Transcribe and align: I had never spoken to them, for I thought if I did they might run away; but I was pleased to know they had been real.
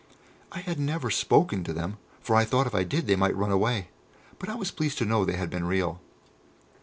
I 0.51 0.61
had 0.61 0.79
never 0.79 1.11
spoken 1.11 1.63
to 1.63 1.73
them, 1.73 1.99
for 2.21 2.35
I 2.35 2.43
thought 2.43 2.65
if 2.65 2.73
I 2.73 2.83
did 2.83 3.05
they 3.05 3.15
might 3.15 3.35
run 3.37 3.51
away; 3.51 3.89
but 4.39 4.49
I 4.49 4.55
was 4.55 4.71
pleased 4.71 4.97
to 4.97 5.05
know 5.05 5.25
they 5.25 5.37
had 5.37 5.51
been 5.51 5.65
real. 5.67 6.01